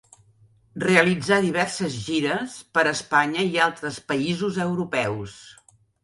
[0.83, 5.37] Realitzà diverses gires per Espanya i altres països europeus.